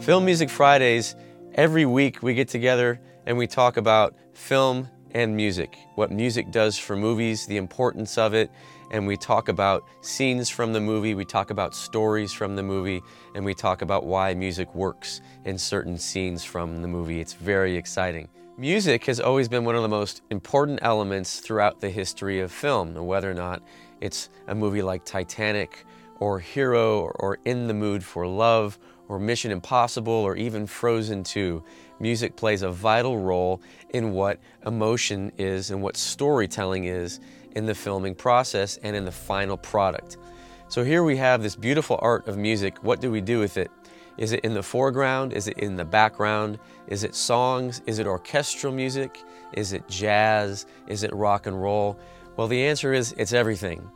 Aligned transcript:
Film 0.00 0.24
Music 0.24 0.48
Fridays, 0.48 1.16
every 1.54 1.84
week 1.84 2.22
we 2.22 2.32
get 2.32 2.48
together 2.48 3.00
and 3.26 3.36
we 3.36 3.46
talk 3.46 3.76
about 3.76 4.14
film 4.32 4.88
and 5.10 5.36
music, 5.36 5.76
what 5.96 6.10
music 6.10 6.50
does 6.50 6.78
for 6.78 6.96
movies, 6.96 7.46
the 7.46 7.56
importance 7.56 8.16
of 8.16 8.32
it, 8.32 8.50
and 8.90 9.06
we 9.06 9.16
talk 9.16 9.48
about 9.48 9.84
scenes 10.00 10.48
from 10.48 10.72
the 10.72 10.80
movie, 10.80 11.14
we 11.14 11.24
talk 11.24 11.50
about 11.50 11.74
stories 11.74 12.32
from 12.32 12.56
the 12.56 12.62
movie, 12.62 13.02
and 13.34 13.44
we 13.44 13.52
talk 13.52 13.82
about 13.82 14.06
why 14.06 14.32
music 14.32 14.74
works 14.74 15.20
in 15.44 15.58
certain 15.58 15.98
scenes 15.98 16.42
from 16.44 16.80
the 16.80 16.88
movie. 16.88 17.20
It's 17.20 17.34
very 17.34 17.76
exciting. 17.76 18.28
Music 18.56 19.04
has 19.04 19.20
always 19.20 19.48
been 19.48 19.64
one 19.64 19.76
of 19.76 19.82
the 19.82 19.88
most 19.88 20.22
important 20.30 20.78
elements 20.82 21.40
throughout 21.40 21.80
the 21.80 21.90
history 21.90 22.40
of 22.40 22.50
film, 22.50 22.94
whether 22.94 23.30
or 23.30 23.34
not 23.34 23.62
it's 24.00 24.30
a 24.46 24.54
movie 24.54 24.82
like 24.82 25.04
Titanic 25.04 25.84
or 26.20 26.40
Hero 26.40 27.12
or, 27.20 27.38
In 27.44 27.68
the 27.68 27.74
Mood 27.74 28.02
for 28.02 28.26
Love 28.26 28.78
or 29.08 29.18
Mission 29.18 29.50
Impossible 29.50 30.12
or 30.12 30.36
even 30.36 30.66
Frozen 30.66 31.24
2, 31.24 31.62
music 31.98 32.36
plays 32.36 32.62
a 32.62 32.70
vital 32.70 33.18
role 33.18 33.60
in 33.90 34.12
what 34.12 34.38
emotion 34.66 35.32
is 35.38 35.70
and 35.70 35.82
what 35.82 35.96
storytelling 35.96 36.84
is 36.84 37.20
in 37.56 37.66
the 37.66 37.74
filming 37.74 38.14
process 38.14 38.78
and 38.82 38.94
in 38.94 39.04
the 39.04 39.12
final 39.12 39.56
product. 39.56 40.16
So 40.68 40.84
here 40.84 41.02
we 41.02 41.16
have 41.16 41.42
this 41.42 41.56
beautiful 41.56 41.98
art 42.02 42.28
of 42.28 42.36
music. 42.36 42.76
What 42.84 43.00
do 43.00 43.10
we 43.10 43.20
do 43.20 43.40
with 43.40 43.56
it? 43.56 43.70
Is 44.18 44.32
it 44.32 44.40
in 44.40 44.52
the 44.52 44.62
foreground? 44.62 45.32
Is 45.32 45.48
it 45.48 45.58
in 45.58 45.76
the 45.76 45.84
background? 45.84 46.58
Is 46.88 47.04
it 47.04 47.14
songs? 47.14 47.80
Is 47.86 47.98
it 48.00 48.06
orchestral 48.06 48.72
music? 48.72 49.22
Is 49.52 49.72
it 49.72 49.88
jazz? 49.88 50.66
Is 50.88 51.04
it 51.04 51.14
rock 51.14 51.46
and 51.46 51.60
roll? 51.60 51.98
Well, 52.36 52.48
the 52.48 52.66
answer 52.66 52.92
is 52.92 53.14
it's 53.16 53.32
everything. 53.32 53.90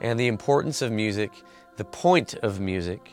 And 0.00 0.18
the 0.18 0.26
importance 0.26 0.82
of 0.82 0.92
music, 0.92 1.32
the 1.76 1.84
point 1.84 2.34
of 2.34 2.60
music, 2.60 3.12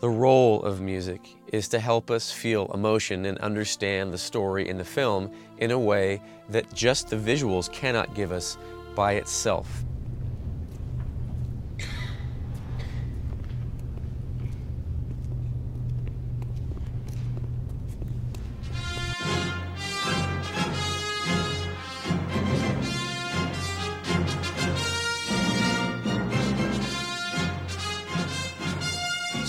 the 0.00 0.08
role 0.08 0.62
of 0.62 0.80
music 0.80 1.36
is 1.48 1.68
to 1.68 1.78
help 1.78 2.10
us 2.10 2.30
feel 2.30 2.70
emotion 2.74 3.24
and 3.26 3.38
understand 3.38 4.12
the 4.12 4.18
story 4.18 4.68
in 4.68 4.76
the 4.76 4.84
film 4.84 5.30
in 5.58 5.70
a 5.70 5.78
way 5.78 6.20
that 6.50 6.72
just 6.74 7.08
the 7.08 7.16
visuals 7.16 7.72
cannot 7.72 8.14
give 8.14 8.30
us 8.30 8.58
by 8.94 9.12
itself. 9.12 9.84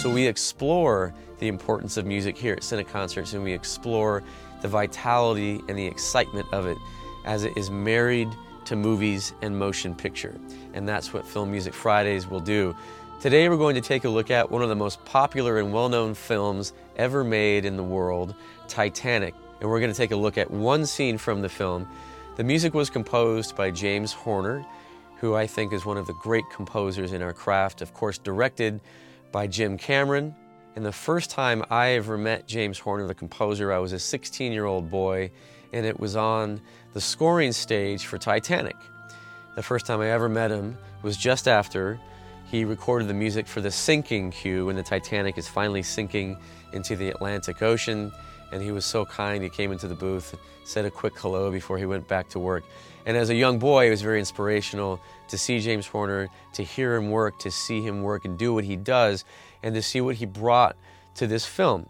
So 0.08 0.14
we 0.14 0.26
explore 0.26 1.14
the 1.40 1.50
importance 1.50 1.98
of 1.98 2.06
music 2.06 2.38
here 2.38 2.54
at 2.54 2.62
Cine 2.62 2.88
Concerts 2.88 3.34
and 3.34 3.44
we 3.44 3.52
explore 3.52 4.24
the 4.62 4.70
vitality 4.70 5.60
and 5.68 5.78
the 5.78 5.86
excitement 5.86 6.48
of 6.54 6.66
it 6.66 6.78
as 7.26 7.44
it 7.44 7.58
is 7.58 7.70
married 7.70 8.30
to 8.64 8.78
movies 8.78 9.34
and 9.42 9.60
motion 9.60 9.94
picture. 9.94 10.40
And 10.74 10.88
that's 10.88 11.14
what 11.14 11.28
Film 11.28 11.52
Music 11.52 11.74
Fridays 11.74 12.26
will 12.26 12.40
do. 12.40 12.74
Today 13.20 13.50
we're 13.50 13.58
going 13.58 13.76
to 13.76 13.82
take 13.82 14.06
a 14.06 14.10
look 14.10 14.32
at 14.32 14.50
one 14.50 14.62
of 14.62 14.70
the 14.70 14.78
most 14.78 15.04
popular 15.04 15.60
and 15.60 15.74
well-known 15.74 16.14
films 16.14 16.72
ever 16.96 17.26
made 17.26 17.66
in 17.66 17.76
the 17.76 17.84
world, 17.84 18.34
Titanic. 18.70 19.36
And 19.60 19.70
we're 19.70 19.82
going 19.82 19.92
to 19.92 19.98
take 19.98 20.12
a 20.12 20.16
look 20.16 20.38
at 20.38 20.50
one 20.50 20.86
scene 20.86 21.18
from 21.18 21.42
the 21.42 21.50
film. 21.50 21.86
The 22.38 22.46
music 22.46 22.74
was 22.74 22.90
composed 22.90 23.58
by 23.58 23.72
James 23.72 24.14
Horner, 24.14 24.66
who 25.18 25.36
I 25.36 25.48
think 25.48 25.74
is 25.74 25.86
one 25.86 25.98
of 25.98 26.08
the 26.08 26.14
great 26.14 26.46
composers 26.50 27.12
in 27.12 27.22
our 27.22 27.34
craft, 27.34 27.82
of 27.82 27.94
course 27.94 28.18
directed 28.18 28.80
by 29.32 29.48
Jim 29.48 29.78
Cameron. 29.78 30.36
And 30.76 30.86
the 30.86 30.92
first 30.92 31.30
time 31.30 31.64
I 31.70 31.90
ever 31.92 32.18
met 32.18 32.48
James 32.48 32.78
Horner, 32.80 33.08
the 33.08 33.16
composer, 33.16 33.72
I 33.74 33.80
was 33.80 33.94
a 33.94 34.00
16 34.00 34.52
year 34.52 34.66
old 34.66 34.92
boy, 34.92 35.32
and 35.74 35.86
it 35.86 36.00
was 36.00 36.16
on 36.16 36.62
the 36.94 37.02
scoring 37.02 37.52
stage 37.52 38.06
for 38.06 38.18
Titanic. 38.18 38.76
The 39.56 39.64
first 39.64 39.86
time 39.86 40.02
I 40.02 40.10
ever 40.10 40.30
met 40.30 40.52
him 40.52 40.78
was 41.02 41.18
just 41.18 41.48
after 41.48 42.00
he 42.50 42.64
recorded 42.64 43.08
the 43.08 43.14
music 43.14 43.48
for 43.48 43.60
the 43.60 43.72
sinking 43.72 44.32
cue 44.32 44.68
when 44.68 44.76
the 44.76 44.84
Titanic 44.84 45.38
is 45.38 45.48
finally 45.48 45.84
sinking 45.84 46.38
into 46.72 46.96
the 46.96 47.10
Atlantic 47.10 47.62
Ocean. 47.62 48.12
And 48.52 48.62
he 48.62 48.72
was 48.72 48.86
so 48.86 49.06
kind, 49.06 49.44
he 49.44 49.50
came 49.50 49.72
into 49.72 49.88
the 49.88 49.96
booth, 49.96 50.36
said 50.64 50.86
a 50.86 50.92
quick 50.92 51.18
hello 51.18 51.52
before 51.52 51.78
he 51.78 51.86
went 51.86 52.08
back 52.08 52.30
to 52.30 52.40
work. 52.40 52.64
And 53.06 53.16
as 53.16 53.30
a 53.30 53.36
young 53.36 53.60
boy, 53.60 53.88
it 53.88 53.90
was 53.90 54.02
very 54.02 54.20
inspirational 54.20 55.00
to 55.30 55.38
see 55.38 55.60
James 55.60 55.88
Horner, 55.88 56.30
to 56.54 56.64
hear 56.64 56.96
him 56.96 57.10
work, 57.10 57.40
to 57.40 57.52
see 57.52 57.82
him 57.82 58.04
work 58.04 58.26
and 58.26 58.38
do 58.38 58.54
what 58.54 58.64
he 58.64 58.76
does, 58.76 59.26
and 59.64 59.74
to 59.76 59.82
see 59.82 60.02
what 60.02 60.16
he 60.16 60.26
brought 60.26 60.76
to 61.16 61.28
this 61.28 61.46
film. 61.46 61.88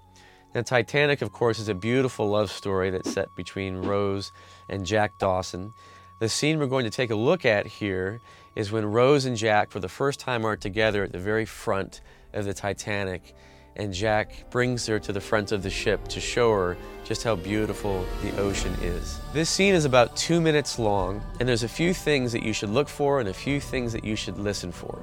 Now, 0.56 0.62
Titanic, 0.62 1.22
of 1.22 1.32
course, 1.32 1.60
is 1.60 1.70
a 1.70 1.76
beautiful 1.76 2.30
love 2.30 2.52
story 2.52 2.90
that's 2.90 3.12
set 3.12 3.36
between 3.36 3.78
Rose 3.78 4.32
and 4.70 4.86
Jack 4.86 5.20
Dawson. 5.20 5.74
The 6.20 6.30
scene 6.30 6.58
we're 6.58 6.68
going 6.68 6.86
to 6.86 6.90
take 6.90 7.12
a 7.12 7.16
look 7.16 7.46
at 7.46 7.68
here 7.68 8.22
is 8.56 8.72
when 8.72 8.86
Rose 8.86 9.26
and 9.26 9.38
Jack, 9.38 9.70
for 9.70 9.80
the 9.80 9.90
first 9.90 10.20
time, 10.20 10.46
are 10.46 10.56
together 10.56 11.04
at 11.04 11.12
the 11.12 11.20
very 11.20 11.46
front 11.46 12.02
of 12.34 12.46
the 12.46 12.54
Titanic 12.54 13.36
and 13.78 13.94
Jack 13.94 14.50
brings 14.50 14.86
her 14.88 15.00
to 15.00 15.14
the 15.14 15.22
front 15.22 15.52
of 15.52 15.64
the 15.64 15.70
ship 15.70 16.08
to 16.10 16.20
show 16.20 16.52
her 16.52 16.78
just 17.06 17.24
how 17.24 17.36
beautiful 17.36 18.06
the 18.22 18.36
ocean 18.38 18.74
is. 18.82 19.20
This 19.34 19.50
scene 19.50 19.74
is 19.74 19.86
about 19.86 20.16
two 20.18 20.42
minutes 20.42 20.78
long, 20.78 21.22
and 21.40 21.48
there's 21.48 21.64
a 21.64 21.70
few 21.70 21.94
things 21.94 22.32
that 22.34 22.44
you 22.44 22.54
should 22.54 22.70
look 22.70 22.90
for 22.90 23.20
and 23.20 23.30
a 23.30 23.34
few 23.34 23.62
things 23.62 23.94
that 23.94 24.04
you 24.04 24.16
should 24.16 24.38
listen 24.38 24.72
for. 24.72 25.02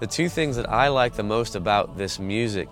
The 0.00 0.06
two 0.06 0.28
things 0.28 0.56
that 0.56 0.68
I 0.68 0.88
like 0.88 1.14
the 1.14 1.22
most 1.22 1.54
about 1.54 1.96
this 1.96 2.18
music 2.18 2.68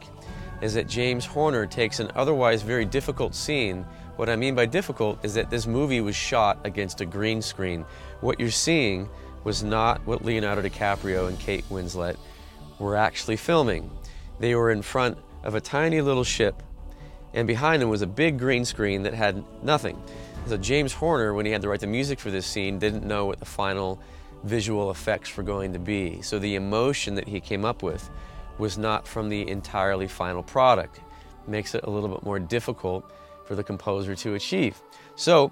is 0.60 0.74
that 0.74 0.88
James 0.88 1.24
Horner 1.24 1.66
takes 1.66 2.00
an 2.00 2.10
otherwise 2.14 2.62
very 2.62 2.84
difficult 2.84 3.34
scene. 3.34 3.86
What 4.16 4.28
I 4.28 4.36
mean 4.36 4.54
by 4.54 4.66
difficult 4.66 5.24
is 5.24 5.34
that 5.34 5.50
this 5.50 5.66
movie 5.66 6.00
was 6.00 6.16
shot 6.16 6.58
against 6.64 7.00
a 7.00 7.06
green 7.06 7.40
screen. 7.40 7.84
What 8.20 8.40
you're 8.40 8.50
seeing 8.50 9.08
was 9.44 9.62
not 9.62 10.04
what 10.06 10.24
Leonardo 10.24 10.62
DiCaprio 10.62 11.28
and 11.28 11.38
Kate 11.38 11.64
Winslet 11.70 12.16
were 12.78 12.96
actually 12.96 13.36
filming. 13.36 13.90
They 14.40 14.54
were 14.54 14.70
in 14.70 14.82
front 14.82 15.18
of 15.44 15.54
a 15.54 15.60
tiny 15.60 16.00
little 16.00 16.24
ship, 16.24 16.60
and 17.34 17.46
behind 17.46 17.82
him 17.82 17.88
was 17.88 18.02
a 18.02 18.06
big 18.06 18.38
green 18.38 18.64
screen 18.64 19.02
that 19.04 19.14
had 19.14 19.44
nothing. 19.62 20.02
So 20.46 20.56
James 20.56 20.92
Horner, 20.92 21.32
when 21.34 21.46
he 21.46 21.52
had 21.52 21.62
to 21.62 21.68
write 21.68 21.80
the 21.80 21.86
music 21.86 22.18
for 22.18 22.30
this 22.30 22.46
scene, 22.46 22.78
didn't 22.78 23.04
know 23.04 23.26
what 23.26 23.38
the 23.38 23.46
final 23.46 24.00
visual 24.42 24.90
effects 24.90 25.36
were 25.36 25.42
going 25.42 25.72
to 25.72 25.78
be. 25.78 26.20
So 26.22 26.38
the 26.38 26.54
emotion 26.54 27.14
that 27.14 27.28
he 27.28 27.40
came 27.40 27.64
up 27.64 27.82
with 27.82 28.10
was 28.58 28.76
not 28.76 29.06
from 29.06 29.28
the 29.28 29.48
entirely 29.48 30.06
final 30.06 30.42
product. 30.42 30.98
It 30.98 31.48
makes 31.48 31.74
it 31.74 31.84
a 31.84 31.90
little 31.90 32.08
bit 32.08 32.24
more 32.24 32.38
difficult 32.38 33.10
for 33.44 33.54
the 33.54 33.64
composer 33.64 34.14
to 34.14 34.34
achieve. 34.34 34.80
So 35.16 35.50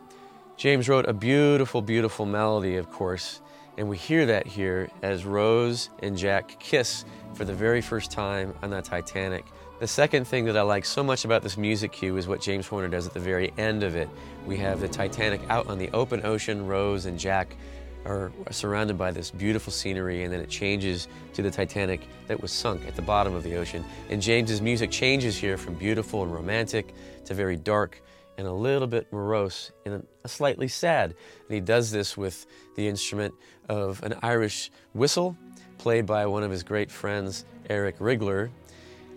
James 0.56 0.88
wrote 0.88 1.08
a 1.08 1.12
beautiful, 1.12 1.82
beautiful 1.82 2.26
melody, 2.26 2.76
of 2.76 2.90
course, 2.90 3.40
and 3.78 3.88
we 3.88 3.96
hear 3.96 4.26
that 4.26 4.46
here 4.46 4.90
as 5.02 5.24
Rose 5.24 5.88
and 6.00 6.16
Jack 6.16 6.58
kiss 6.60 7.04
for 7.34 7.44
the 7.44 7.54
very 7.54 7.80
first 7.80 8.10
time 8.10 8.54
on 8.62 8.70
the 8.70 8.82
Titanic. 8.82 9.46
The 9.82 9.88
second 9.88 10.28
thing 10.28 10.44
that 10.44 10.56
I 10.56 10.62
like 10.62 10.84
so 10.84 11.02
much 11.02 11.24
about 11.24 11.42
this 11.42 11.56
music 11.56 11.90
cue 11.90 12.16
is 12.16 12.28
what 12.28 12.40
James 12.40 12.68
Horner 12.68 12.86
does 12.86 13.04
at 13.08 13.14
the 13.14 13.18
very 13.18 13.52
end 13.58 13.82
of 13.82 13.96
it. 13.96 14.08
We 14.46 14.56
have 14.58 14.78
the 14.78 14.86
Titanic 14.86 15.40
out 15.48 15.66
on 15.66 15.76
the 15.76 15.90
open 15.90 16.24
ocean, 16.24 16.68
Rose 16.68 17.06
and 17.06 17.18
Jack 17.18 17.56
are 18.04 18.30
surrounded 18.52 18.96
by 18.96 19.10
this 19.10 19.32
beautiful 19.32 19.72
scenery 19.72 20.22
and 20.22 20.32
then 20.32 20.38
it 20.38 20.48
changes 20.48 21.08
to 21.32 21.42
the 21.42 21.50
Titanic 21.50 22.06
that 22.28 22.40
was 22.40 22.52
sunk 22.52 22.86
at 22.86 22.94
the 22.94 23.02
bottom 23.02 23.34
of 23.34 23.42
the 23.42 23.56
ocean. 23.56 23.84
And 24.08 24.22
James's 24.22 24.62
music 24.62 24.92
changes 24.92 25.36
here 25.36 25.58
from 25.58 25.74
beautiful 25.74 26.22
and 26.22 26.32
romantic 26.32 26.94
to 27.24 27.34
very 27.34 27.56
dark 27.56 28.00
and 28.38 28.46
a 28.46 28.52
little 28.52 28.86
bit 28.86 29.12
morose 29.12 29.72
and 29.84 30.06
slightly 30.26 30.68
sad. 30.68 31.10
And 31.48 31.54
he 31.54 31.60
does 31.60 31.90
this 31.90 32.16
with 32.16 32.46
the 32.76 32.86
instrument 32.86 33.34
of 33.68 34.00
an 34.04 34.14
Irish 34.22 34.70
whistle 34.92 35.36
played 35.78 36.06
by 36.06 36.24
one 36.26 36.44
of 36.44 36.52
his 36.52 36.62
great 36.62 36.88
friends, 36.88 37.44
Eric 37.68 37.98
Rigler, 37.98 38.50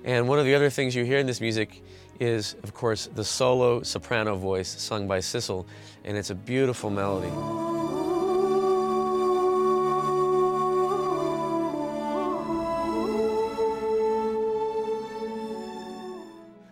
and 0.05 0.27
one 0.27 0.37
of 0.37 0.45
the 0.45 0.53
other 0.53 0.69
things 0.69 0.95
you 0.95 1.03
hear 1.03 1.17
in 1.17 1.25
this 1.25 1.41
music 1.41 1.81
is, 2.19 2.55
of 2.61 2.75
course, 2.75 3.07
the 3.07 3.23
solo 3.23 3.81
soprano 3.81 4.35
voice 4.35 4.69
sung 4.79 5.07
by 5.07 5.17
Sissel, 5.19 5.65
and 6.03 6.15
it's 6.15 6.29
a 6.29 6.35
beautiful 6.35 6.91
melody. 6.91 7.31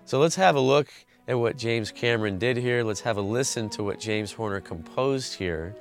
So 0.05 0.19
let's 0.19 0.35
have 0.35 0.55
a 0.55 0.59
look 0.59 0.89
at 1.27 1.39
what 1.39 1.57
James 1.57 1.91
Cameron 1.91 2.37
did 2.37 2.55
here. 2.55 2.83
Let's 2.83 3.01
have 3.01 3.17
a 3.17 3.21
listen 3.21 3.67
to 3.71 3.83
what 3.83 3.99
James 3.99 4.31
Horner 4.31 4.61
composed 4.61 5.33
here. 5.33 5.75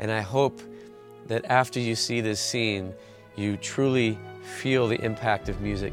And 0.00 0.10
I 0.10 0.20
hope 0.20 0.60
that 1.28 1.44
after 1.44 1.78
you 1.78 1.94
see 1.94 2.20
this 2.20 2.40
scene, 2.40 2.92
you 3.36 3.56
truly 3.56 4.18
feel 4.42 4.88
the 4.88 5.00
impact 5.04 5.48
of 5.48 5.60
music 5.60 5.92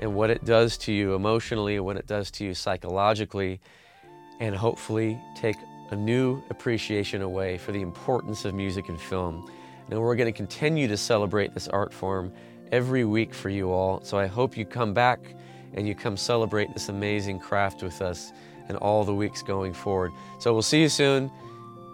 and 0.00 0.14
what 0.14 0.30
it 0.30 0.44
does 0.44 0.76
to 0.78 0.92
you 0.92 1.14
emotionally 1.14 1.78
what 1.78 1.96
it 1.96 2.06
does 2.06 2.30
to 2.32 2.44
you 2.44 2.54
psychologically, 2.54 3.60
and 4.40 4.56
hopefully 4.56 5.20
take 5.36 5.56
a 5.90 5.96
new 5.96 6.42
appreciation 6.50 7.22
away 7.22 7.58
for 7.58 7.72
the 7.72 7.82
importance 7.82 8.44
of 8.44 8.54
music 8.54 8.88
and 8.88 9.00
film. 9.00 9.48
And 9.90 10.00
we're 10.00 10.16
going 10.16 10.32
to 10.32 10.36
continue 10.36 10.88
to 10.88 10.96
celebrate 10.96 11.52
this 11.52 11.68
art 11.68 11.92
form 11.92 12.32
every 12.72 13.04
week 13.04 13.34
for 13.34 13.50
you 13.50 13.70
all. 13.72 14.00
So 14.02 14.18
I 14.18 14.26
hope 14.26 14.56
you 14.56 14.64
come 14.64 14.94
back 14.94 15.20
and 15.74 15.86
you 15.86 15.94
come 15.94 16.16
celebrate 16.16 16.72
this 16.72 16.88
amazing 16.88 17.40
craft 17.40 17.82
with 17.82 18.00
us 18.00 18.32
and 18.68 18.78
all 18.78 19.04
the 19.04 19.14
weeks 19.14 19.42
going 19.42 19.72
forward. 19.72 20.12
So 20.38 20.52
we'll 20.52 20.62
see 20.62 20.80
you 20.80 20.88
soon 20.88 21.30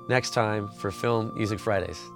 next 0.08 0.34
time 0.34 0.68
for 0.68 0.90
Film 0.90 1.32
Music 1.34 1.58
Fridays. 1.58 2.15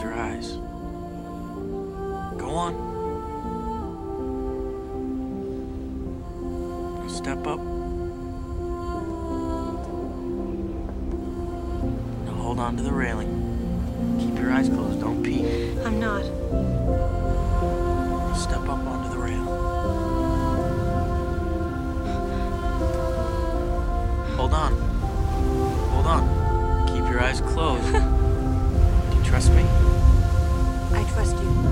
Close 0.00 0.02
your 0.02 0.14
eyes. 0.14 0.52
Go 2.38 2.50
on. 2.54 2.74
Step 7.08 7.46
up. 7.46 7.60
Now 12.24 12.32
hold 12.34 12.58
on 12.58 12.76
to 12.76 12.82
the 12.82 12.92
railing. 12.92 13.28
Keep 14.18 14.38
your 14.38 14.52
eyes 14.52 14.68
closed. 14.68 15.00
Don't 15.00 15.22
peek. 15.22 15.44
I'm 15.84 16.00
not. 16.00 16.24
Step 18.36 18.60
up 18.60 18.80
onto 18.86 19.10
the 19.10 19.18
rail. 19.18 19.44
Hold 24.36 24.54
on. 24.54 24.72
Hold 25.92 26.06
on. 26.06 26.86
Keep 26.86 27.10
your 27.10 27.20
eyes 27.20 27.40
closed. 27.40 27.92
Do 27.92 29.16
you 29.16 29.24
trust 29.24 29.52
me? 29.52 29.89
Trust 31.20 31.36
you. 31.42 31.69